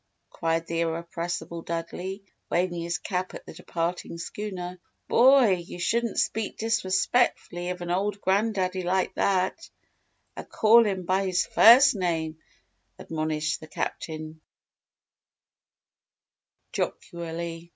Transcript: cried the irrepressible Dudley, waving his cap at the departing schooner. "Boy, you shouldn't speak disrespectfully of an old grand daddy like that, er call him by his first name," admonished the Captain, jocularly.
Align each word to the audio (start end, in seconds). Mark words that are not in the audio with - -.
cried 0.31 0.65
the 0.65 0.79
irrepressible 0.79 1.61
Dudley, 1.61 2.23
waving 2.49 2.81
his 2.81 2.97
cap 2.97 3.35
at 3.35 3.45
the 3.45 3.53
departing 3.53 4.17
schooner. 4.17 4.79
"Boy, 5.07 5.57
you 5.57 5.77
shouldn't 5.77 6.17
speak 6.17 6.57
disrespectfully 6.57 7.69
of 7.69 7.81
an 7.81 7.91
old 7.91 8.19
grand 8.19 8.55
daddy 8.55 8.81
like 8.81 9.13
that, 9.13 9.69
er 10.35 10.43
call 10.43 10.83
him 10.87 11.05
by 11.05 11.27
his 11.27 11.45
first 11.45 11.93
name," 11.93 12.39
admonished 12.97 13.59
the 13.59 13.67
Captain, 13.67 14.41
jocularly. 16.73 17.69